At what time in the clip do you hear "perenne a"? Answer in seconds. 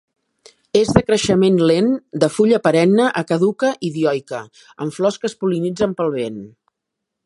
2.69-3.25